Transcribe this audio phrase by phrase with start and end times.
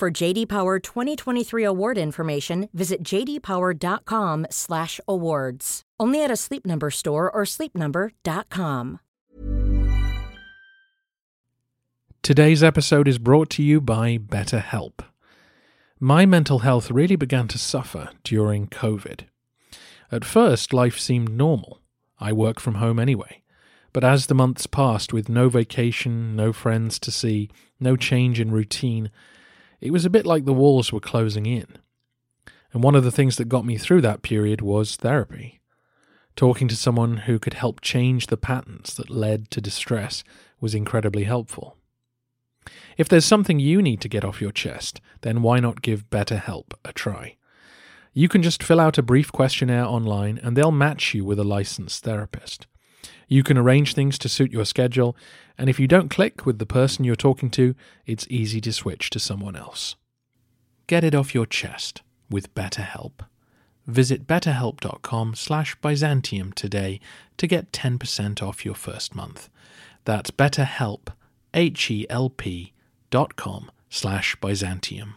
[0.00, 5.82] For JD Power 2023 award information, visit jdpower.com/awards.
[6.00, 9.00] Only at a Sleep Number store or sleepnumber.com.
[12.22, 15.04] Today's episode is brought to you by BetterHelp.
[15.98, 19.24] My mental health really began to suffer during COVID.
[20.10, 21.78] At first, life seemed normal.
[22.18, 23.42] I work from home anyway.
[23.92, 28.50] But as the months passed with no vacation, no friends to see, no change in
[28.50, 29.10] routine,
[29.80, 31.66] it was a bit like the walls were closing in.
[32.72, 35.60] And one of the things that got me through that period was therapy.
[36.36, 40.22] Talking to someone who could help change the patterns that led to distress
[40.60, 41.76] was incredibly helpful.
[42.96, 46.72] If there's something you need to get off your chest, then why not give BetterHelp
[46.84, 47.36] a try?
[48.12, 51.44] You can just fill out a brief questionnaire online and they'll match you with a
[51.44, 52.66] licensed therapist.
[53.32, 55.16] You can arrange things to suit your schedule,
[55.56, 59.08] and if you don't click with the person you're talking to, it's easy to switch
[59.10, 59.94] to someone else.
[60.88, 63.20] Get it off your chest with BetterHelp.
[63.86, 66.98] Visit betterhelp.com slash Byzantium today
[67.36, 69.48] to get 10% off your first month.
[70.04, 71.12] That's betterhelp,
[71.54, 72.72] H-E-L-P
[73.10, 75.14] dot com slash Byzantium.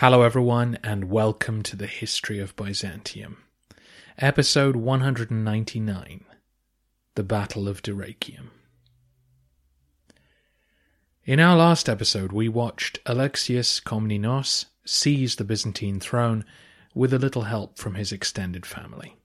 [0.00, 3.44] Hello, everyone, and welcome to the History of Byzantium.
[4.16, 6.24] Episode 199
[7.16, 8.48] The Battle of Dyrrhachium.
[11.26, 16.46] In our last episode, we watched Alexius Komnenos seize the Byzantine throne
[16.94, 19.18] with a little help from his extended family.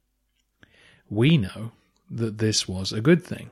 [1.10, 1.72] We know
[2.12, 3.50] that this was a good thing,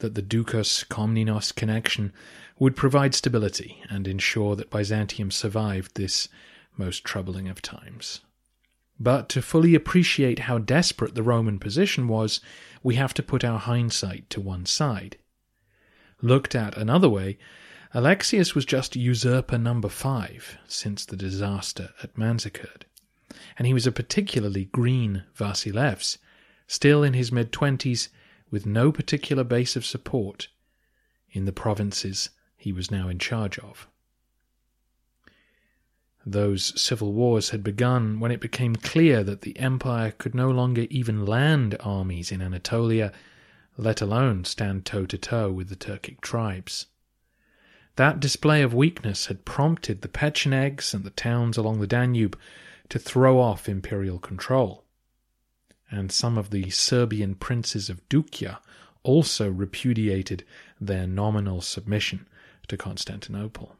[0.00, 2.12] that the Doukas Komnenos connection
[2.58, 6.28] would provide stability and ensure that Byzantium survived this
[6.76, 8.20] most troubling of times.
[8.98, 12.40] But to fully appreciate how desperate the Roman position was,
[12.82, 15.16] we have to put our hindsight to one side.
[16.20, 17.38] Looked at another way,
[17.92, 22.84] Alexius was just usurper number five since the disaster at Manzikert,
[23.56, 26.18] and he was a particularly green Vasilevs,
[26.66, 28.10] still in his mid twenties,
[28.50, 30.48] with no particular base of support
[31.32, 33.88] in the provinces he was now in charge of.
[36.26, 40.86] Those civil wars had begun when it became clear that the empire could no longer
[40.90, 43.12] even land armies in Anatolia,
[43.76, 46.86] let alone stand toe to toe with the Turkic tribes.
[47.96, 52.38] That display of weakness had prompted the Pechenegs and the towns along the Danube
[52.90, 54.84] to throw off imperial control.
[55.90, 58.58] And some of the Serbian princes of Dukia
[59.02, 60.44] also repudiated
[60.80, 62.26] their nominal submission
[62.68, 63.76] to Constantinople.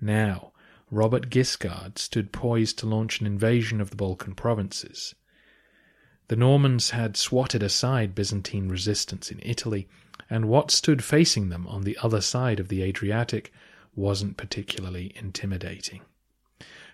[0.00, 0.52] Now,
[0.90, 5.14] Robert Guiscard stood poised to launch an invasion of the Balkan provinces.
[6.28, 9.88] The Normans had swatted aside Byzantine resistance in Italy,
[10.30, 13.52] and what stood facing them on the other side of the Adriatic
[13.94, 16.02] wasn't particularly intimidating.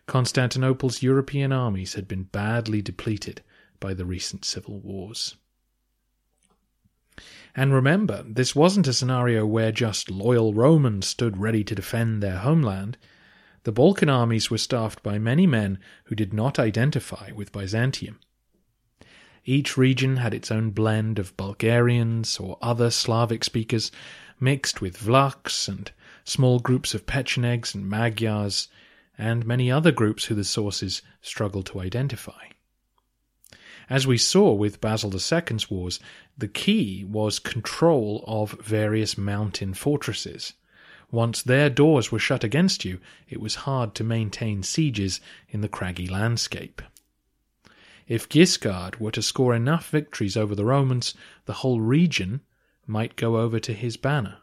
[0.07, 3.43] Constantinople's European armies had been badly depleted
[3.79, 5.37] by the recent civil wars.
[7.55, 12.39] And remember, this wasn't a scenario where just loyal Romans stood ready to defend their
[12.39, 12.97] homeland.
[13.65, 18.19] The Balkan armies were staffed by many men who did not identify with Byzantium.
[19.45, 23.93] Each region had its own blend of Bulgarians or other Slavic speakers,
[24.41, 25.93] mixed with Vlachs and
[26.25, 28.69] small groups of Pechenegs and Magyars,
[29.17, 32.49] and many other groups who the sources struggle to identify.
[33.91, 36.01] As we saw with Basil II's wars,
[36.39, 40.55] the key was control of various mountain fortresses.
[41.13, 42.99] Once their doors were shut against you,
[43.29, 45.21] it was hard to maintain sieges
[45.51, 46.81] in the craggy landscape.
[48.09, 51.15] If Guiscard were to score enough victories over the Romans,
[51.45, 52.41] the whole region
[52.87, 54.39] might go over to his banner.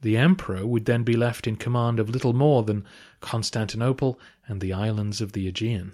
[0.00, 2.86] The emperor would then be left in command of little more than
[3.20, 5.92] Constantinople and the islands of the Aegean.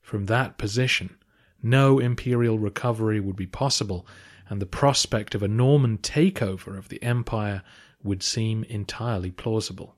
[0.00, 1.16] From that position,
[1.62, 4.06] no imperial recovery would be possible,
[4.48, 7.62] and the prospect of a Norman takeover of the empire
[8.04, 9.96] would seem entirely plausible.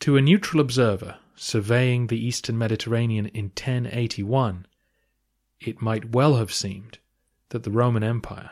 [0.00, 4.66] To a neutral observer surveying the eastern Mediterranean in 1081,
[5.60, 6.98] it might well have seemed
[7.48, 8.50] that the Roman Empire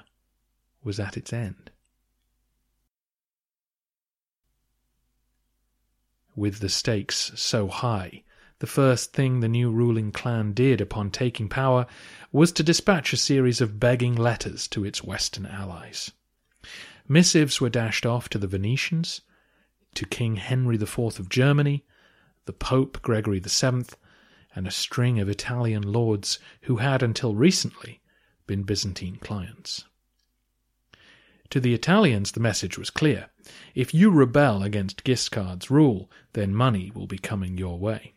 [0.83, 1.71] was at its end.
[6.35, 8.23] With the stakes so high,
[8.59, 11.87] the first thing the new ruling clan did upon taking power
[12.31, 16.13] was to dispatch a series of begging letters to its western allies.
[17.13, 19.21] Missives were dashed off to the Venetians,
[19.97, 21.85] to King Henry IV of Germany,
[22.47, 23.85] the Pope Gregory VII,
[24.55, 28.01] and a string of Italian lords who had until recently
[28.47, 29.85] been Byzantine clients.
[31.51, 33.29] To the Italians, the message was clear.
[33.75, 38.15] If you rebel against Guiscard's rule, then money will be coming your way.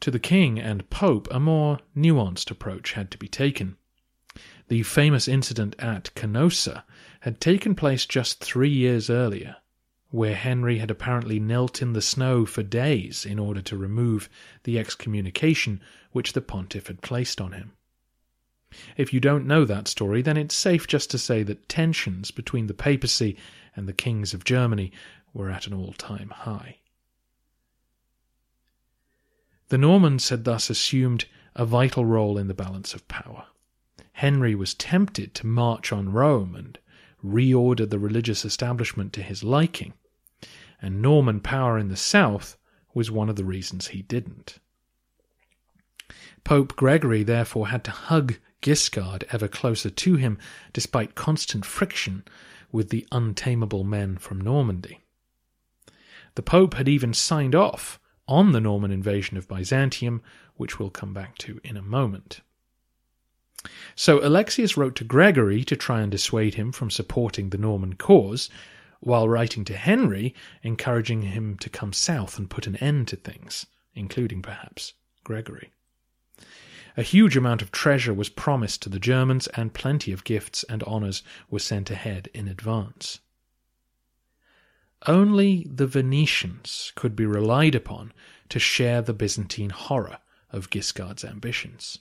[0.00, 3.76] To the king and pope, a more nuanced approach had to be taken.
[4.68, 6.84] The famous incident at Canossa
[7.28, 9.56] had taken place just three years earlier,
[10.08, 14.30] where Henry had apparently knelt in the snow for days in order to remove
[14.64, 15.78] the excommunication
[16.12, 17.72] which the pontiff had placed on him.
[18.96, 22.66] If you don't know that story, then it's safe just to say that tensions between
[22.66, 23.36] the papacy
[23.76, 24.90] and the kings of Germany
[25.34, 26.78] were at an all time high.
[29.68, 33.48] The Normans had thus assumed a vital role in the balance of power.
[34.12, 36.78] Henry was tempted to march on Rome and
[37.24, 39.94] reorder the religious establishment to his liking,
[40.80, 42.56] and Norman power in the south
[42.94, 44.58] was one of the reasons he didn't.
[46.44, 50.38] Pope Gregory therefore had to hug Guiscard ever closer to him,
[50.72, 52.24] despite constant friction
[52.72, 55.00] with the untamable men from Normandy.
[56.34, 60.22] The Pope had even signed off on the Norman invasion of Byzantium,
[60.56, 62.40] which we'll come back to in a moment.
[63.96, 68.48] So Alexius wrote to Gregory to try and dissuade him from supporting the Norman cause,
[69.00, 73.66] while writing to Henry, encouraging him to come south and put an end to things,
[73.94, 74.94] including perhaps
[75.24, 75.72] Gregory.
[76.96, 80.82] A huge amount of treasure was promised to the Germans, and plenty of gifts and
[80.84, 83.20] honours were sent ahead in advance.
[85.06, 88.12] Only the Venetians could be relied upon
[88.48, 90.18] to share the Byzantine horror
[90.50, 91.98] of Guiscard's ambitions.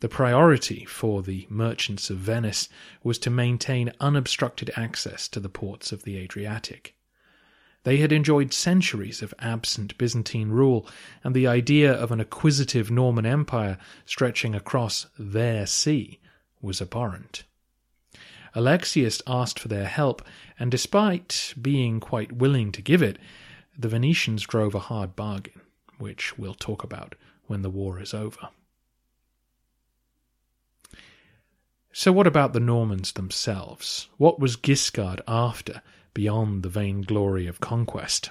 [0.00, 2.68] The priority for the merchants of Venice
[3.02, 6.94] was to maintain unobstructed access to the ports of the Adriatic.
[7.84, 10.86] They had enjoyed centuries of absent Byzantine rule,
[11.24, 16.18] and the idea of an acquisitive Norman Empire stretching across their sea
[16.60, 17.44] was abhorrent.
[18.54, 20.20] Alexius asked for their help,
[20.58, 23.18] and despite being quite willing to give it,
[23.78, 25.60] the Venetians drove a hard bargain,
[25.98, 27.14] which we'll talk about
[27.46, 28.48] when the war is over.
[31.98, 34.10] So, what about the Normans themselves?
[34.18, 35.80] What was Guiscard after
[36.12, 38.28] beyond the vain glory of conquest?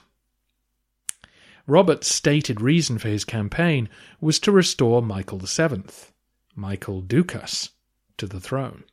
[1.65, 3.89] Robert's stated reason for his campaign
[4.21, 5.81] was to restore Michael VII,
[6.53, 7.71] Michael Ducas,
[8.17, 8.83] to the throne.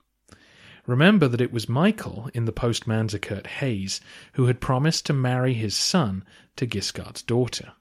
[0.87, 4.01] Remember that it was Michael in the post Manzikert haze
[4.33, 6.25] who had promised to marry his son
[6.57, 7.75] to Guiscard's daughter.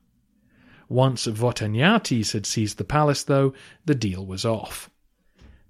[0.90, 3.54] Once Votaniates had seized the palace, though,
[3.86, 4.91] the deal was off.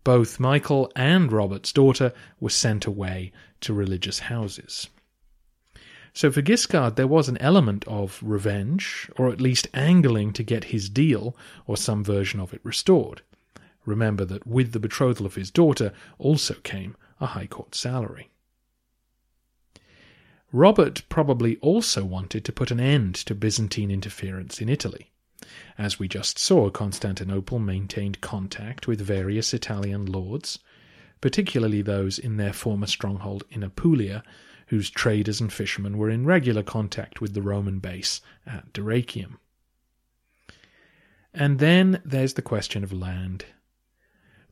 [0.03, 3.31] Both Michael and Robert's daughter were sent away
[3.61, 4.89] to religious houses.
[6.13, 10.65] So for Guiscard, there was an element of revenge, or at least angling to get
[10.65, 11.35] his deal
[11.67, 13.21] or some version of it restored.
[13.85, 18.29] Remember that with the betrothal of his daughter also came a high court salary.
[20.51, 25.10] Robert probably also wanted to put an end to Byzantine interference in Italy.
[25.77, 30.59] As we just saw, Constantinople maintained contact with various Italian lords,
[31.21, 34.23] particularly those in their former stronghold in Apulia,
[34.67, 39.37] whose traders and fishermen were in regular contact with the Roman base at Dyrrhachium.
[41.33, 43.45] And then there's the question of land.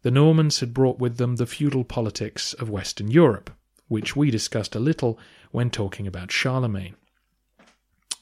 [0.02, 3.52] The Normans had brought with them the feudal politics of Western Europe,
[3.88, 5.20] which we discussed a little
[5.52, 6.96] when talking about Charlemagne.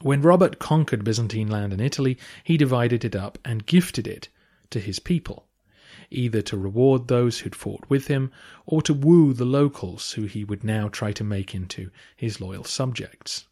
[0.04, 4.30] When Robert conquered Byzantine land in Italy, he divided it up and gifted it
[4.70, 5.48] to his people,
[6.12, 8.32] either to reward those who'd fought with him
[8.68, 12.64] or to woo the locals who he would now try to make into his loyal
[12.64, 13.48] subjects.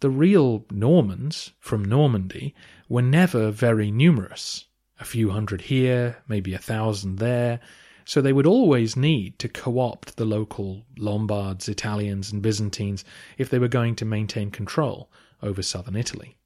[0.00, 2.52] The real Normans from Normandy
[2.88, 4.64] were never very numerous,
[4.98, 7.60] a few hundred here, maybe a thousand there,
[8.04, 13.04] so they would always need to co opt the local Lombards, Italians, and Byzantines
[13.38, 15.08] if they were going to maintain control
[15.42, 16.36] over southern Italy.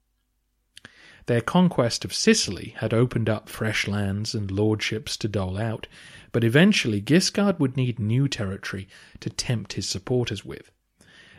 [1.25, 5.87] Their conquest of Sicily had opened up fresh lands and lordships to dole out,
[6.33, 8.89] but eventually Guiscard would need new territory
[9.21, 10.71] to tempt his supporters with,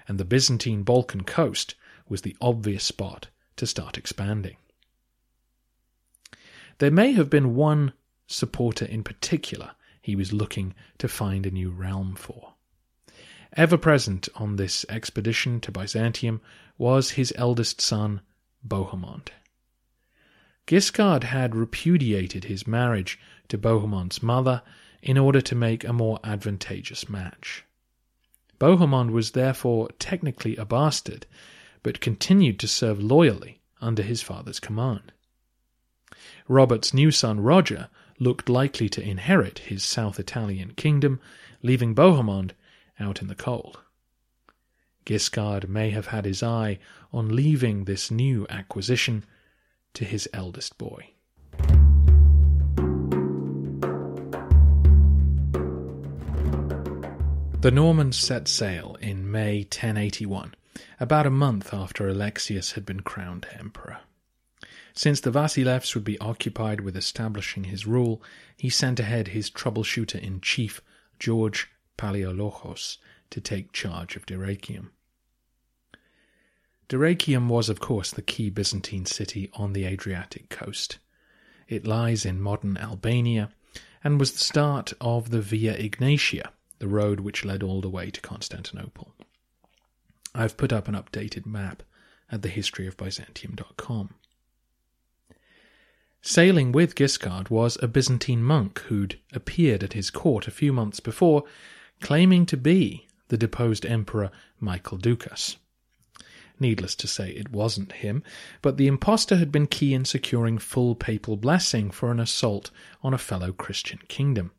[0.09, 1.75] and the Byzantine Balkan coast
[2.09, 4.57] was the obvious spot to start expanding.
[6.79, 7.93] There may have been one
[8.27, 12.54] supporter in particular he was looking to find a new realm for.
[13.57, 16.41] Ever present on this expedition to Byzantium
[16.77, 18.21] was his eldest son,
[18.67, 19.31] Bohemond.
[20.67, 24.63] Guiscard had repudiated his marriage to Bohemond's mother
[25.03, 27.65] in order to make a more advantageous match.
[28.59, 31.27] Bohemond was therefore technically a bastard,
[31.85, 35.13] but continued to serve loyally under his father's command.
[36.49, 41.21] Robert's new son Roger looked likely to inherit his South Italian kingdom,
[41.63, 42.53] leaving Bohemond
[42.99, 43.81] out in the cold.
[45.05, 46.79] Guiscard may have had his eye
[47.13, 49.25] on leaving this new acquisition
[49.93, 51.11] to his eldest boy.
[57.61, 60.55] The Normans set sail in May 1081,
[61.01, 64.01] about a month after Alexius had been crowned emperor.
[64.93, 68.23] Since the Vasilevs would be occupied with establishing his rule,
[68.57, 70.83] he sent ahead his troubleshooter in chief,
[71.19, 72.99] George Palaiologos,
[73.31, 74.91] to take charge of Dyrrhachium.
[76.89, 80.99] Dyrrhachium was, of course, the key Byzantine city on the Adriatic coast.
[81.69, 83.51] It lies in modern Albania
[84.03, 88.11] and was the start of the Via Egnatia, the road which led all the way
[88.11, 89.15] to Constantinople.
[90.35, 91.83] I've put up an updated map
[92.31, 94.15] at thehistoryofbyzantium.com.
[96.21, 100.99] Sailing with Guiscard was a Byzantine monk who'd appeared at his court a few months
[100.99, 101.45] before,
[102.01, 105.57] claiming to be the deposed emperor Michael Doukas.
[106.61, 108.23] Needless to say, it wasn't him,
[108.63, 112.71] but the impostor had been key in securing full papal blessing for an assault
[113.03, 114.53] on a fellow Christian kingdom.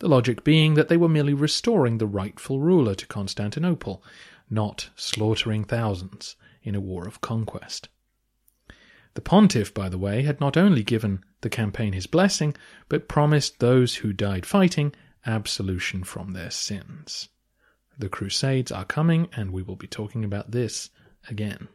[0.00, 4.02] The logic being that they were merely restoring the rightful ruler to Constantinople,
[4.50, 7.88] not slaughtering thousands in a war of conquest.
[9.14, 12.54] The pontiff, by the way, had not only given the campaign his blessing,
[12.88, 14.94] but promised those who died fighting
[15.26, 17.28] absolution from their sins.
[17.98, 20.90] The Crusades are coming, and we will be talking about this
[21.28, 21.68] again.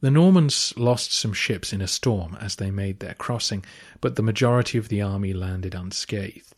[0.00, 3.64] The Normans lost some ships in a storm as they made their crossing,
[4.02, 6.54] but the majority of the army landed unscathed.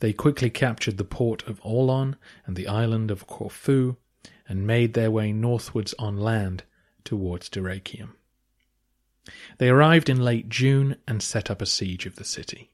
[0.00, 3.96] They quickly captured the port of Aulon and the island of Corfu,
[4.46, 6.64] and made their way northwards on land
[7.02, 8.10] towards Dyrrhachium.
[9.58, 12.70] They arrived in late June and set up a siege of the city.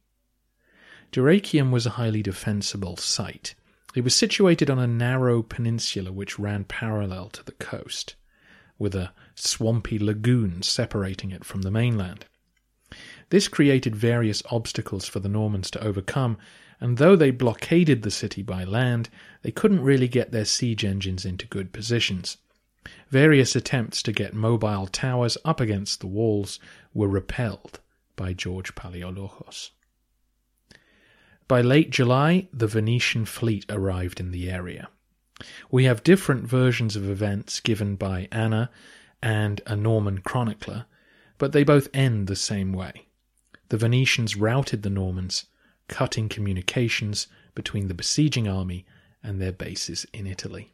[1.12, 3.54] Dyrrhachium was a highly defensible site.
[3.94, 8.14] It was situated on a narrow peninsula which ran parallel to the coast,
[8.78, 12.24] with a swampy lagoon separating it from the mainland.
[13.28, 16.38] This created various obstacles for the Normans to overcome,
[16.80, 19.10] and though they blockaded the city by land,
[19.42, 22.38] they couldn't really get their siege engines into good positions.
[23.10, 26.58] Various attempts to get mobile towers up against the walls
[26.94, 27.80] were repelled
[28.16, 29.72] by George Palaiologos.
[31.48, 34.88] By late July, the Venetian fleet arrived in the area.
[35.70, 38.70] We have different versions of events given by Anna
[39.22, 40.86] and a Norman chronicler,
[41.38, 43.06] but they both end the same way.
[43.68, 45.46] The Venetians routed the Normans,
[45.88, 48.84] cutting communications between the besieging army
[49.22, 50.72] and their bases in Italy.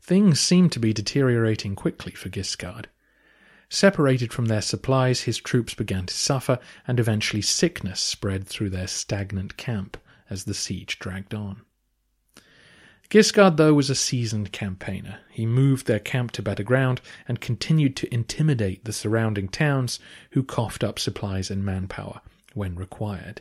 [0.00, 2.86] Things seemed to be deteriorating quickly for Guiscard.
[3.74, 8.86] Separated from their supplies, his troops began to suffer, and eventually sickness spread through their
[8.86, 9.96] stagnant camp
[10.28, 11.62] as the siege dragged on.
[13.08, 15.20] Guiscard, though, was a seasoned campaigner.
[15.30, 19.98] He moved their camp to better ground and continued to intimidate the surrounding towns,
[20.32, 22.20] who coughed up supplies and manpower
[22.52, 23.40] when required.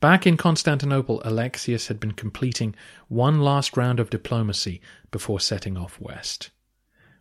[0.00, 2.74] Back in Constantinople, Alexius had been completing
[3.08, 6.48] one last round of diplomacy before setting off west.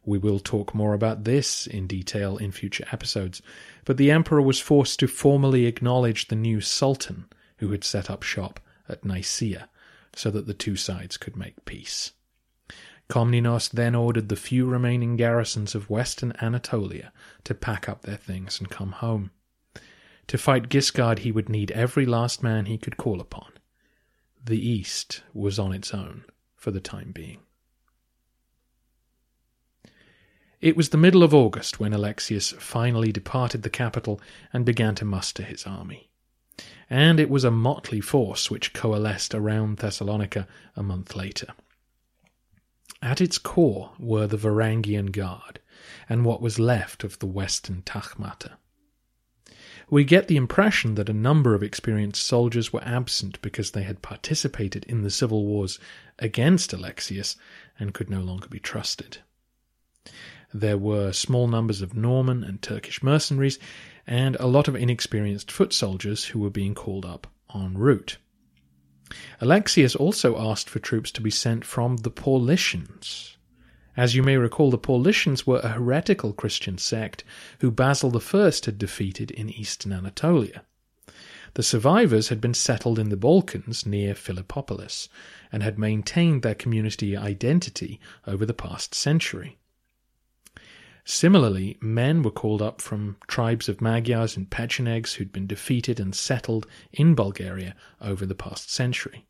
[0.05, 3.41] We will talk more about this in detail in future episodes,
[3.85, 7.25] but the emperor was forced to formally acknowledge the new sultan
[7.57, 9.69] who had set up shop at Nicaea
[10.15, 12.11] so that the two sides could make peace.
[13.09, 17.11] Komnenos then ordered the few remaining garrisons of western Anatolia
[17.43, 19.31] to pack up their things and come home.
[20.27, 23.51] To fight Guiscard, he would need every last man he could call upon.
[24.43, 27.39] The East was on its own for the time being.
[30.63, 34.21] It was the middle of August when Alexius finally departed the capital
[34.53, 36.09] and began to muster his army.
[36.89, 41.47] And it was a motley force which coalesced around Thessalonica a month later.
[43.01, 45.59] At its core were the Varangian Guard
[46.07, 48.53] and what was left of the Western Tagmata.
[49.89, 54.01] We get the impression that a number of experienced soldiers were absent because they had
[54.01, 55.77] participated in the civil wars
[56.19, 57.35] against Alexius
[57.77, 59.17] and could no longer be trusted.
[60.53, 63.57] There were small numbers of Norman and Turkish mercenaries,
[64.05, 68.17] and a lot of inexperienced foot soldiers who were being called up en route.
[69.41, 73.35] Alexius also asked for troops to be sent from the Paulicians.
[73.97, 77.23] As you may recall, the Paulicians were a heretical Christian sect
[77.59, 80.63] who Basil I had defeated in eastern Anatolia.
[81.55, 85.09] The survivors had been settled in the Balkans near Philippopolis
[85.51, 89.57] and had maintained their community identity over the past century.
[91.05, 96.15] Similarly, men were called up from tribes of Magyars and Pechenegs who'd been defeated and
[96.15, 99.25] settled in Bulgaria over the past century.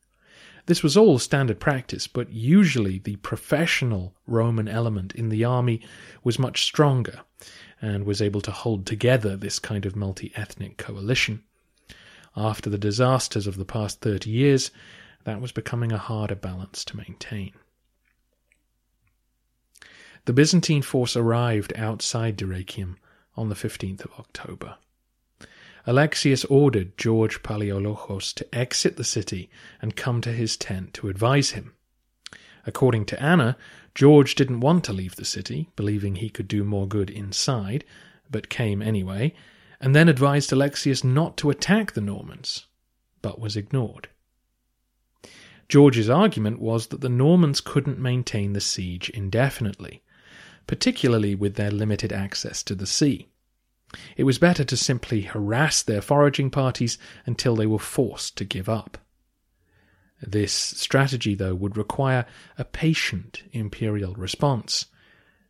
[0.68, 5.82] This was all standard practice, but usually the professional Roman element in the army
[6.24, 7.22] was much stronger
[7.82, 11.44] and was able to hold together this kind of multi ethnic coalition.
[12.38, 14.72] After the disasters of the past 30 years,
[15.26, 17.52] that was becoming a harder balance to maintain.
[20.26, 22.96] The Byzantine force arrived outside Dyrrhachium
[23.36, 24.78] on the 15th of October.
[25.86, 29.50] Alexius ordered George Palaiologos to exit the city
[29.82, 31.74] and come to his tent to advise him.
[32.66, 33.58] According to Anna,
[33.94, 37.84] George didn't want to leave the city, believing he could do more good inside,
[38.32, 39.34] but came anyway,
[39.82, 42.68] and then advised Alexius not to attack the Normans,
[43.22, 44.08] but was ignored.
[45.68, 50.02] George's argument was that the Normans couldn't maintain the siege indefinitely,
[50.68, 53.28] particularly with their limited access to the sea.
[54.18, 58.68] It was better to simply harass their foraging parties until they were forced to give
[58.68, 58.98] up.
[60.22, 62.26] This strategy, though, would require
[62.58, 64.86] a patient imperial response,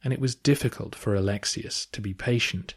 [0.04, 2.74] and it was difficult for Alexius to be patient.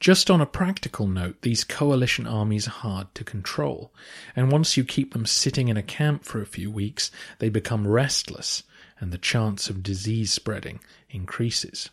[0.00, 3.92] Just on a practical note, these coalition armies are hard to control,
[4.36, 7.10] and once you keep them sitting in a camp for a few weeks,
[7.40, 8.62] they become restless
[9.00, 11.90] and the chance of disease spreading increases.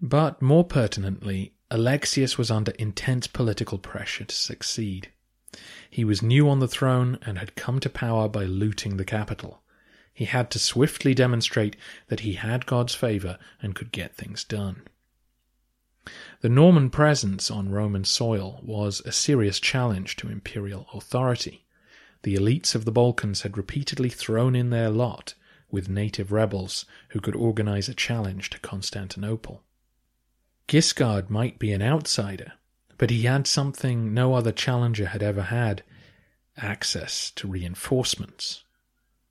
[0.00, 5.10] But more pertinently, Alexius was under intense political pressure to succeed.
[5.90, 9.62] He was new on the throne and had come to power by looting the capital.
[10.14, 11.76] He had to swiftly demonstrate
[12.08, 14.82] that he had God's favour and could get things done.
[16.40, 21.66] The Norman presence on Roman soil was a serious challenge to imperial authority.
[22.22, 25.34] The elites of the Balkans had repeatedly thrown in their lot
[25.70, 29.62] with native rebels who could organize a challenge to Constantinople.
[30.66, 32.52] Guiscard might be an outsider,
[32.96, 35.82] but he had something no other challenger had ever had
[36.56, 38.64] access to reinforcements.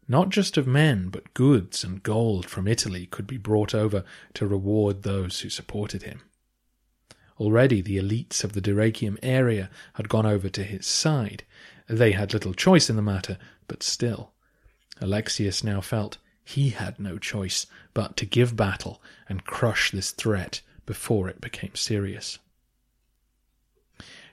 [0.08, 4.47] Not just of men, but goods and gold from Italy could be brought over to
[4.47, 6.21] reward those who supported him.
[7.39, 11.43] Already the elites of the Dyrrhachium area had gone over to his side.
[11.88, 14.32] They had little choice in the matter, but still.
[15.00, 16.17] Alexius now felt
[16.48, 21.76] he had no choice but to give battle and crush this threat before it became
[21.76, 22.40] serious.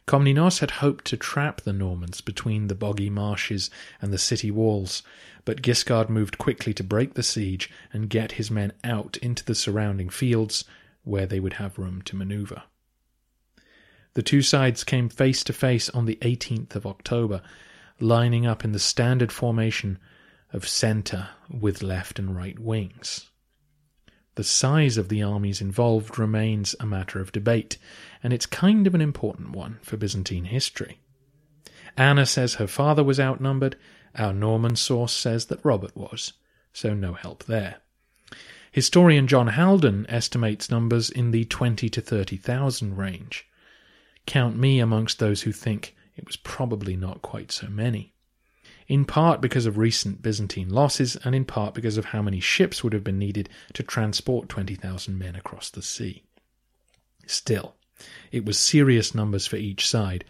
[0.06, 3.68] Komnenos had hoped to trap the Normans between the boggy marshes
[4.00, 5.02] and the city walls,
[5.44, 9.54] but Guiscard moved quickly to break the siege and get his men out into the
[9.56, 10.64] surrounding fields
[11.02, 12.62] where they would have room to maneuver.
[14.12, 17.42] The two sides came face to face on the 18th of October,
[17.98, 19.98] lining up in the standard formation
[20.54, 23.28] of centre with left and right wings.
[24.36, 27.76] The size of the armies involved remains a matter of debate,
[28.22, 31.00] and it's kind of an important one for Byzantine history.
[31.96, 33.76] Anna says her father was outnumbered,
[34.14, 36.34] our Norman source says that Robert was,
[36.72, 37.76] so no help there.
[38.70, 43.48] Historian John Haldon estimates numbers in the 20 to 30,000 range.
[44.26, 48.13] Count me amongst those who think it was probably not quite so many
[48.86, 52.82] in part because of recent Byzantine losses, and in part because of how many ships
[52.82, 56.22] would have been needed to transport 20,000 men across the sea.
[57.26, 57.74] Still,
[58.32, 60.24] it was serious numbers for each side.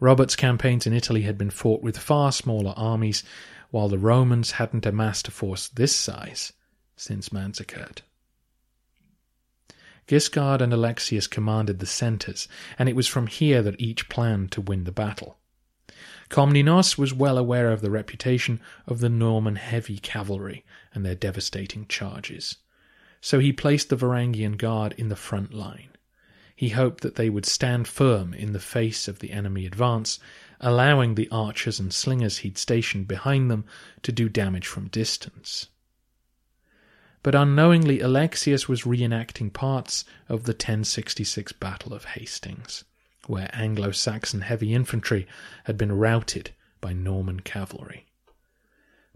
[0.00, 3.24] Robert's campaigns in Italy had been fought with far smaller armies,
[3.70, 6.52] while the Romans hadn't amassed a force this size
[6.96, 8.02] since Manzikert.
[10.06, 14.60] Guiscard and Alexius commanded the centres, and it was from here that each planned to
[14.62, 15.37] win the battle.
[16.28, 21.86] Komnenos was well aware of the reputation of the Norman heavy cavalry and their devastating
[21.86, 22.56] charges.
[23.20, 25.90] So he placed the Varangian Guard in the front line.
[26.54, 30.18] He hoped that they would stand firm in the face of the enemy advance,
[30.60, 33.64] allowing the archers and slingers he'd stationed behind them
[34.02, 35.68] to do damage from distance.
[37.22, 42.84] But unknowingly, Alexius was reenacting parts of the 1066 Battle of Hastings
[43.28, 45.26] where Anglo Saxon heavy infantry
[45.64, 48.06] had been routed by Norman cavalry.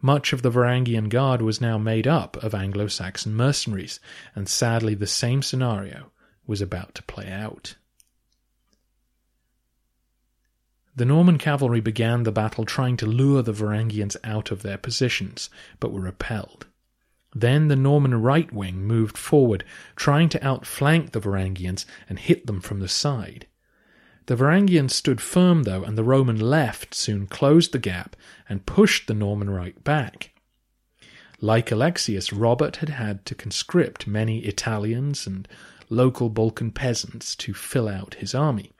[0.00, 4.00] Much of the Varangian Guard was now made up of Anglo Saxon mercenaries,
[4.34, 6.10] and sadly the same scenario
[6.46, 7.76] was about to play out.
[10.94, 15.48] The Norman cavalry began the battle trying to lure the Varangians out of their positions,
[15.80, 16.66] but were repelled.
[17.34, 19.64] Then the Norman right wing moved forward,
[19.96, 23.46] trying to outflank the Varangians and hit them from the side.
[24.26, 28.14] The Varangians stood firm, though, and the Roman left soon closed the gap
[28.48, 30.30] and pushed the Norman right back.
[31.40, 35.48] Like Alexius, Robert had had to conscript many Italians and
[35.88, 38.70] local Balkan peasants to fill out his army.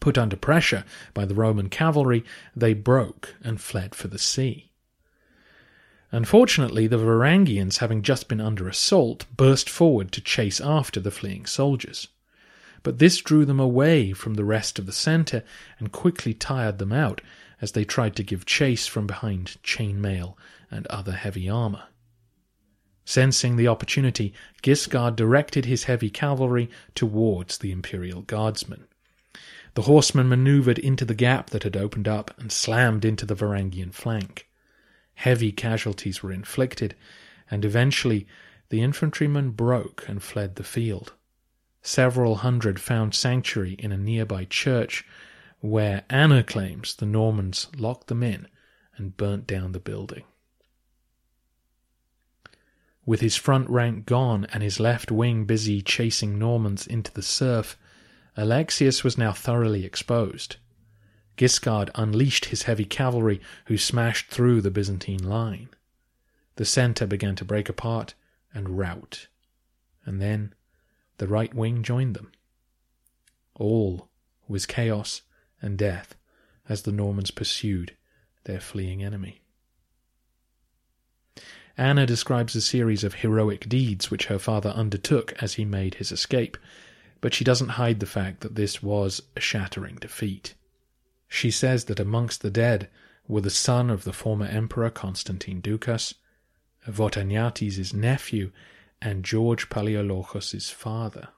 [0.00, 0.84] Put under pressure
[1.14, 2.24] by the Roman cavalry,
[2.56, 4.72] they broke and fled for the sea.
[6.10, 11.46] Unfortunately, the Varangians, having just been under assault, burst forward to chase after the fleeing
[11.46, 12.08] soldiers
[12.82, 15.42] but this drew them away from the rest of the centre
[15.78, 17.20] and quickly tired them out
[17.60, 20.36] as they tried to give chase from behind chain mail
[20.70, 21.84] and other heavy armour.
[23.04, 28.84] Sensing the opportunity, Guiscard directed his heavy cavalry towards the Imperial Guardsmen.
[29.74, 33.92] The horsemen manoeuvred into the gap that had opened up and slammed into the Varangian
[33.92, 34.48] flank.
[35.14, 36.94] Heavy casualties were inflicted,
[37.50, 38.26] and eventually
[38.68, 41.12] the infantrymen broke and fled the field.
[41.82, 45.04] Several hundred found sanctuary in a nearby church,
[45.60, 48.48] where Anna claims the Normans locked them in
[48.96, 50.24] and burnt down the building.
[53.06, 57.78] With his front rank gone and his left wing busy chasing Normans into the surf,
[58.36, 60.56] Alexius was now thoroughly exposed.
[61.36, 65.70] Guiscard unleashed his heavy cavalry, who smashed through the Byzantine line.
[66.56, 68.14] The centre began to break apart
[68.52, 69.28] and rout,
[70.04, 70.54] and then
[71.20, 72.32] the right wing joined them.
[73.54, 74.08] All
[74.48, 75.20] was chaos
[75.60, 76.16] and death
[76.66, 77.94] as the Normans pursued
[78.44, 79.42] their fleeing enemy.
[81.76, 86.10] Anna describes a series of heroic deeds which her father undertook as he made his
[86.10, 86.56] escape,
[87.20, 90.54] but she doesn't hide the fact that this was a shattering defeat.
[91.28, 92.88] She says that amongst the dead
[93.28, 96.14] were the son of the former emperor Constantine Ducas,
[96.88, 98.52] Votaniates' nephew,
[99.02, 101.28] and George Palaiologos' father.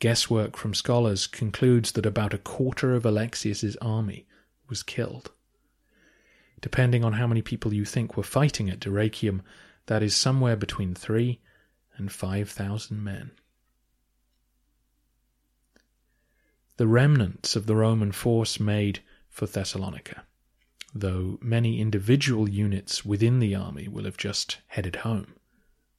[0.00, 4.26] Guesswork from scholars concludes that about a quarter of Alexius's army
[4.68, 5.32] was killed.
[6.60, 9.42] Depending on how many people you think were fighting at Dyrrhachium,
[9.86, 11.40] that is somewhere between three
[11.96, 13.30] and five thousand men.
[16.76, 20.24] The remnants of the Roman force made for Thessalonica,
[20.92, 25.34] though many individual units within the army will have just headed home.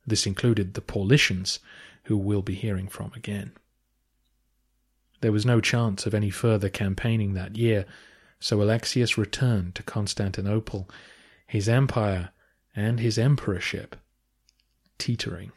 [0.08, 1.60] This included the Paulicians,
[2.04, 3.54] who we'll be hearing from again.
[5.22, 7.86] There was no chance of any further campaigning that year,
[8.40, 10.88] so Alexius returned to Constantinople,
[11.48, 12.30] his empire
[12.76, 13.96] and his emperorship
[14.98, 15.52] teetering.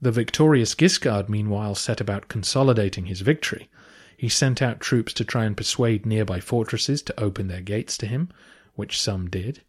[0.00, 3.70] The victorious Guiscard, meanwhile, set about consolidating his victory.
[4.16, 8.06] He sent out troops to try and persuade nearby fortresses to open their gates to
[8.06, 8.28] him,
[8.74, 9.62] which some did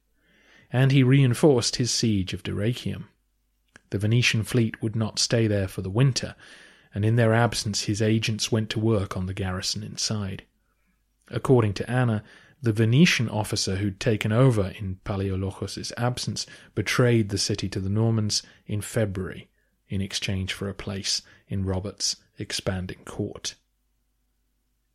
[0.73, 3.05] and he reinforced his siege of Dyrrhachium.
[3.91, 6.35] The Venetian fleet would not stay there for the winter,
[6.95, 10.43] and in their absence his agents went to work on the garrison inside.
[11.29, 12.23] According to Anna,
[12.59, 18.41] the Venetian officer who'd taken over in Palaiologos' absence betrayed the city to the Normans
[18.65, 19.49] in February
[19.89, 23.53] in exchange for a place in Robert's expanding court.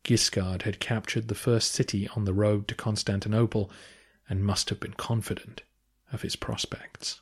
[0.03, 3.71] Guiscard had captured the first city on the road to Constantinople
[4.27, 5.61] and must have been confident
[6.11, 7.21] of his prospects.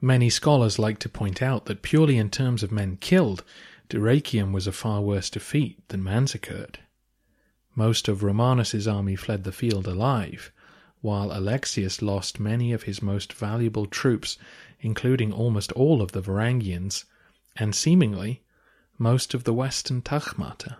[0.00, 3.42] Many scholars like to point out that purely in terms of men killed,
[3.88, 6.76] Dyrrhachium was a far worse defeat than Manzikert.
[7.74, 10.52] Most of Romanus's army fled the field alive,
[11.00, 14.38] while Alexius lost many of his most valuable troops,
[14.80, 17.04] including almost all of the Varangians,
[17.56, 18.42] and seemingly
[18.98, 20.76] most of the western Tagmata.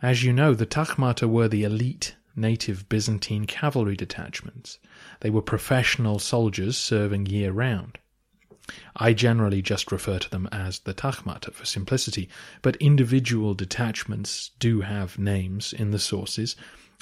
[0.00, 4.78] As you know, the Tagmata were the elite native Byzantine cavalry detachments.
[5.20, 7.98] They were professional soldiers serving year round.
[8.94, 12.28] I generally just refer to them as the Tagmata for simplicity,
[12.62, 16.54] but individual detachments do have names in the sources,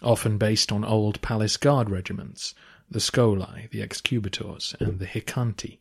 [0.02, 2.54] often based on old palace guard regiments,
[2.90, 5.78] the Scholae, the Excubitors, and the Hicanti.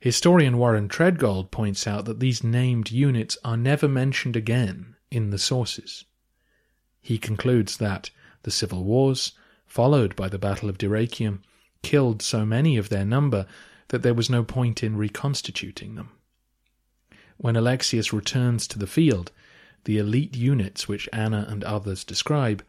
[0.00, 5.38] Historian Warren Treadgold points out that these named units are never mentioned again in the
[5.38, 6.04] sources.
[7.00, 8.10] He concludes that
[8.42, 9.32] the civil wars,
[9.66, 11.40] followed by the Battle of Dyrrhachium,
[11.82, 13.46] killed so many of their number
[13.88, 16.10] that there was no point in reconstituting them.
[17.36, 19.32] When Alexius returns to the field,
[19.84, 22.64] the elite units which Anna and others describe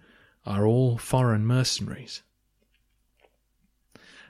[0.45, 2.21] are all foreign mercenaries.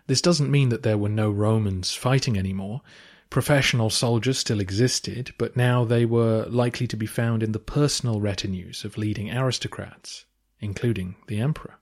[0.08, 2.82] This doesn't mean that there were no Romans fighting anymore.
[3.30, 8.19] Professional soldiers still existed, but now they were likely to be found in the personal
[8.19, 10.25] retinues of leading aristocrats,
[10.60, 11.76] including the emperor.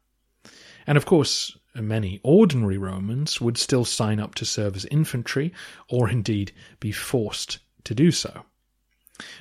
[0.86, 5.54] And of course, many ordinary Romans would still sign up to serve as infantry,
[5.90, 8.44] or indeed be forced to do so.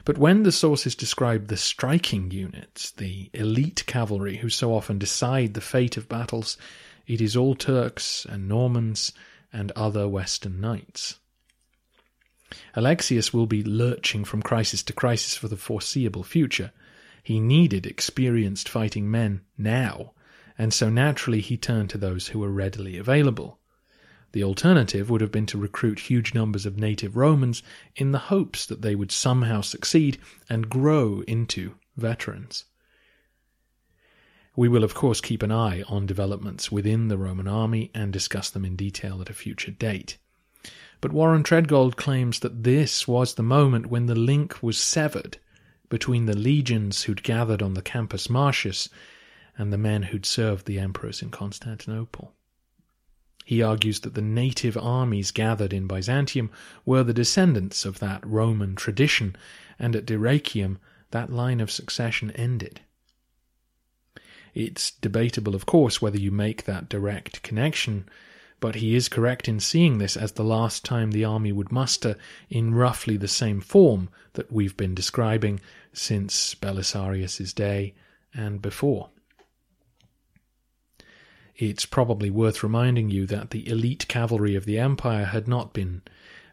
[0.04, 5.54] But when the sources describe the striking units, the elite cavalry who so often decide
[5.54, 6.56] the fate of battles,
[7.06, 9.12] it is all Turks and Normans
[9.52, 11.16] and other Western knights.
[12.74, 16.72] Alexius will be lurching from crisis to crisis for the foreseeable future.
[17.26, 20.12] He needed experienced fighting men now,
[20.56, 23.58] and so naturally he turned to those who were readily available.
[24.30, 27.64] The alternative would have been to recruit huge numbers of native Romans
[27.96, 32.66] in the hopes that they would somehow succeed and grow into veterans.
[34.54, 38.50] We will, of course, keep an eye on developments within the Roman army and discuss
[38.50, 40.16] them in detail at a future date.
[41.00, 45.38] But Warren Treadgold claims that this was the moment when the link was severed
[45.88, 48.88] between the legions who'd gathered on the Campus Martius
[49.56, 52.32] and the men who'd served the emperors in Constantinople.
[53.44, 56.50] He argues that the native armies gathered in Byzantium
[56.84, 59.36] were the descendants of that Roman tradition,
[59.78, 60.78] and at Dyrrhachium
[61.12, 62.80] that line of succession ended.
[64.52, 68.08] It's debatable, of course, whether you make that direct connection,
[68.60, 72.16] but he is correct in seeing this as the last time the army would muster
[72.48, 75.60] in roughly the same form that we've been describing
[75.92, 77.94] since Belisarius's day
[78.34, 79.10] and before.
[81.56, 86.02] It's probably worth reminding you that the elite cavalry of the empire had not been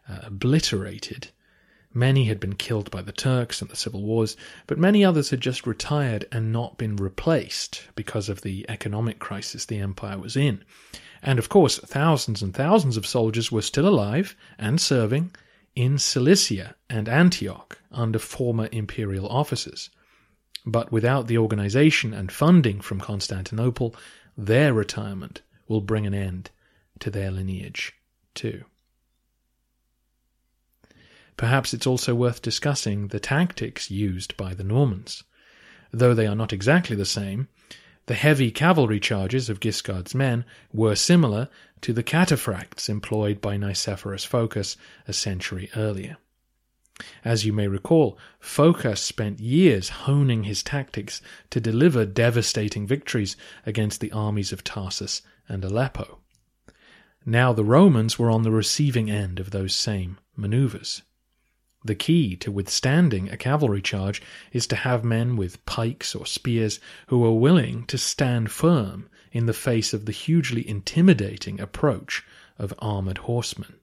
[0.08, 1.28] uh, obliterated
[1.96, 5.40] Many had been killed by the Turks and the civil wars, but many others had
[5.40, 10.64] just retired and not been replaced because of the economic crisis the empire was in.
[11.22, 15.36] And of course, thousands and thousands of soldiers were still alive and serving
[15.76, 19.88] in Cilicia and Antioch under former imperial officers.
[20.66, 23.94] But without the organization and funding from Constantinople,
[24.36, 26.50] their retirement will bring an end
[26.98, 27.92] to their lineage
[28.34, 28.64] too.
[31.36, 35.24] Perhaps it's also worth discussing the tactics used by the Normans.
[35.90, 37.48] Though they are not exactly the same,
[38.06, 41.48] the heavy cavalry charges of Guiscard's men were similar
[41.80, 44.76] to the cataphracts employed by Nicephorus Phocas
[45.08, 46.18] a century earlier.
[47.24, 51.20] As you may recall, Phocas spent years honing his tactics
[51.50, 56.20] to deliver devastating victories against the armies of Tarsus and Aleppo.
[57.26, 61.02] Now the Romans were on the receiving end of those same maneuvers.
[61.84, 66.80] The key to withstanding a cavalry charge is to have men with pikes or spears
[67.08, 72.24] who are willing to stand firm in the face of the hugely intimidating approach
[72.58, 73.74] of armored horsemen.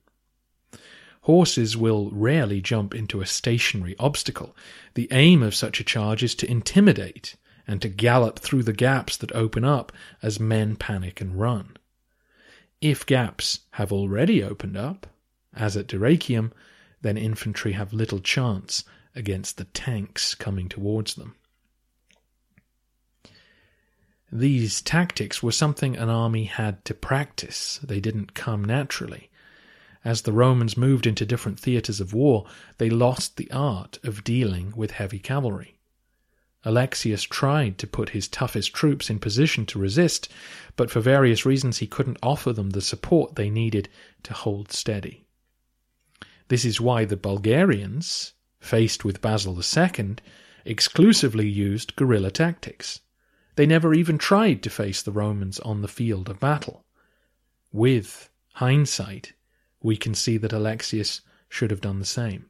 [1.22, 4.56] Horses will rarely jump into a stationary obstacle.
[4.94, 7.36] The aim of such a charge is to intimidate
[7.68, 11.76] and to gallop through the gaps that open up as men panic and run.
[12.80, 15.06] If gaps have already opened up,
[15.54, 16.50] as at Dyrrhachium,
[17.02, 18.84] then infantry have little chance
[19.14, 21.34] against the tanks coming towards them.
[24.30, 29.28] These tactics were something an army had to practice, they didn't come naturally.
[30.04, 32.46] As the Romans moved into different theatres of war,
[32.78, 35.76] they lost the art of dealing with heavy cavalry.
[36.64, 40.28] Alexius tried to put his toughest troops in position to resist,
[40.76, 43.88] but for various reasons he couldn't offer them the support they needed
[44.22, 45.26] to hold steady.
[46.48, 50.16] This is why the Bulgarians, faced with Basil II,
[50.64, 53.00] exclusively used guerrilla tactics.
[53.56, 56.84] They never even tried to face the Romans on the field of battle.
[57.70, 59.34] With hindsight,
[59.82, 62.46] we can see that Alexius should have done the same.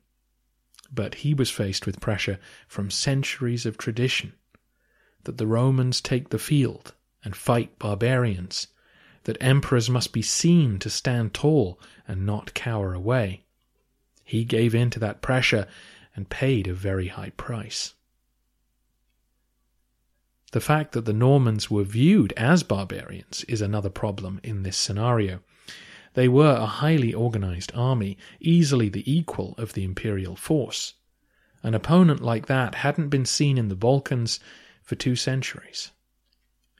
[0.92, 4.34] But he was faced with pressure from centuries of tradition
[5.24, 8.68] that the Romans take the field and fight barbarians,
[9.24, 13.44] that emperors must be seen to stand tall and not cower away.
[14.24, 15.66] He gave in to that pressure
[16.14, 17.94] and paid a very high price.
[20.52, 25.40] The fact that the Normans were viewed as barbarians is another problem in this scenario.
[26.14, 30.92] They were a highly organized army, easily the equal of the imperial force.
[31.62, 34.40] An opponent like that hadn't been seen in the Balkans
[34.82, 35.90] for two centuries.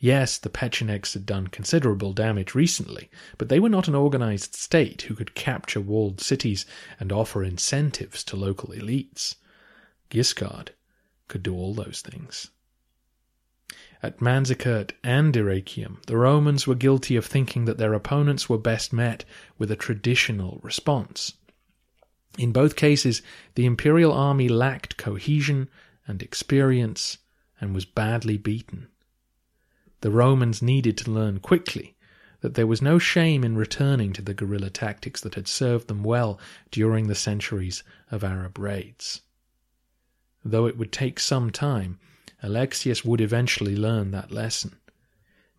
[0.03, 5.03] Yes, the Pechenegs had done considerable damage recently, but they were not an organized state
[5.03, 6.67] who could capture walled cities
[6.99, 9.37] and offer incentives to local elites.
[10.11, 10.71] Guiscard
[11.29, 12.51] could do all those things.
[14.03, 18.93] At Manzikert and Dyrrhachium, the Romans were guilty of thinking that their opponents were best
[18.93, 19.25] met
[19.57, 21.35] with a traditional response.
[22.37, 23.23] In both cases,
[23.55, 25.69] the imperial army lacked cohesion
[26.09, 27.19] and experience
[27.61, 28.89] and was badly beaten.
[30.03, 31.95] The Romans needed to learn quickly
[32.41, 36.03] that there was no shame in returning to the guerrilla tactics that had served them
[36.03, 36.41] well
[36.73, 39.23] during the centuries of Arab raids.
[40.45, 42.01] Though it would take some time,
[42.43, 44.77] Alexios would eventually learn that lesson.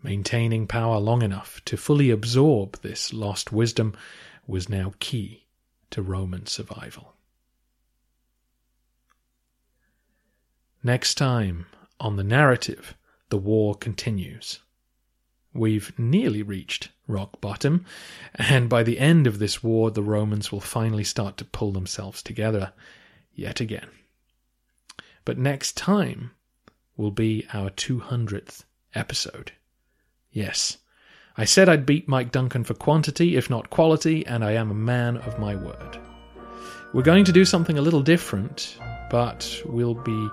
[0.04, 3.96] Maintaining power long enough to fully absorb this lost wisdom
[4.46, 5.46] was now key
[5.92, 7.14] to Roman survival.
[10.84, 11.66] Next time
[11.98, 12.98] on the narrative,
[13.34, 14.60] the war continues.
[15.56, 17.84] We've nearly reached rock bottom,
[18.36, 22.22] and by the end of this war, the Romans will finally start to pull themselves
[22.22, 22.74] together
[23.34, 23.90] yet again.
[25.26, 26.30] But next time,
[26.96, 29.54] will be our 200th episode.
[30.32, 30.78] Yes,
[31.36, 34.76] I said I'd beat Mike Duncan for quantity, if not quality, and I am a
[34.76, 36.00] man of my word.
[36.94, 38.78] We're going to do something a little different,
[39.10, 40.30] but we'll be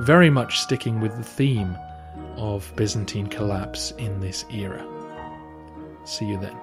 [0.00, 1.78] very much sticking with the theme
[2.36, 4.86] of Byzantine collapse in this era.
[6.04, 6.56] See you then.